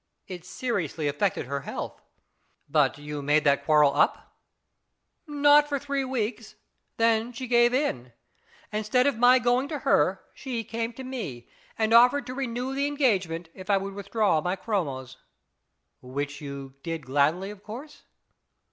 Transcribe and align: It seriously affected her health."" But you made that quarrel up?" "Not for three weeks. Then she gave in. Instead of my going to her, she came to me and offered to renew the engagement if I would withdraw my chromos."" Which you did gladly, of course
It 0.25 0.43
seriously 0.43 1.07
affected 1.07 1.45
her 1.45 1.59
health."" 1.59 2.01
But 2.67 2.97
you 2.97 3.21
made 3.21 3.43
that 3.43 3.63
quarrel 3.63 3.93
up?" 3.95 4.33
"Not 5.27 5.69
for 5.69 5.77
three 5.77 6.03
weeks. 6.03 6.55
Then 6.97 7.31
she 7.31 7.45
gave 7.45 7.71
in. 7.71 8.11
Instead 8.73 9.05
of 9.05 9.19
my 9.19 9.37
going 9.37 9.67
to 9.67 9.77
her, 9.85 10.23
she 10.33 10.63
came 10.63 10.91
to 10.93 11.03
me 11.03 11.47
and 11.77 11.93
offered 11.93 12.25
to 12.25 12.33
renew 12.33 12.73
the 12.73 12.87
engagement 12.87 13.49
if 13.53 13.69
I 13.69 13.77
would 13.77 13.93
withdraw 13.93 14.41
my 14.41 14.55
chromos."" 14.55 15.17
Which 16.01 16.41
you 16.41 16.73
did 16.81 17.05
gladly, 17.05 17.51
of 17.51 17.61
course 17.61 18.01